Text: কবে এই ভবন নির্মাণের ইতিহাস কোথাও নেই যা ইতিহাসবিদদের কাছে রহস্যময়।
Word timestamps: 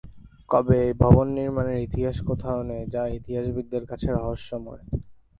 কবে 0.49 0.75
এই 0.85 0.93
ভবন 1.01 1.27
নির্মাণের 1.37 1.79
ইতিহাস 1.87 2.17
কোথাও 2.29 2.59
নেই 2.69 2.83
যা 2.93 3.03
ইতিহাসবিদদের 3.17 3.83
কাছে 3.85 4.07
রহস্যময়। 4.11 4.83